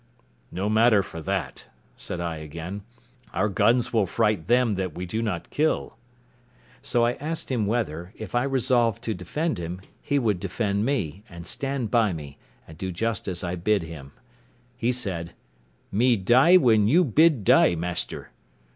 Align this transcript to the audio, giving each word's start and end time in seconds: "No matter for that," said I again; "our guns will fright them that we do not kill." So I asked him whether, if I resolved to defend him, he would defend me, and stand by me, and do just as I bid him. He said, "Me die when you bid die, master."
"No 0.51 0.67
matter 0.67 1.03
for 1.03 1.21
that," 1.21 1.67
said 1.95 2.19
I 2.19 2.37
again; 2.37 2.81
"our 3.35 3.47
guns 3.47 3.93
will 3.93 4.07
fright 4.07 4.47
them 4.47 4.73
that 4.73 4.95
we 4.95 5.05
do 5.05 5.21
not 5.21 5.51
kill." 5.51 5.95
So 6.81 7.03
I 7.05 7.13
asked 7.13 7.51
him 7.51 7.67
whether, 7.67 8.11
if 8.15 8.33
I 8.33 8.41
resolved 8.41 9.03
to 9.03 9.13
defend 9.13 9.59
him, 9.59 9.79
he 10.01 10.17
would 10.17 10.39
defend 10.39 10.85
me, 10.85 11.23
and 11.29 11.45
stand 11.45 11.91
by 11.91 12.13
me, 12.13 12.39
and 12.67 12.79
do 12.79 12.91
just 12.91 13.27
as 13.27 13.43
I 13.43 13.55
bid 13.55 13.83
him. 13.83 14.13
He 14.75 14.91
said, 14.91 15.33
"Me 15.91 16.17
die 16.17 16.57
when 16.57 16.87
you 16.87 17.03
bid 17.05 17.43
die, 17.43 17.75
master." 17.75 18.31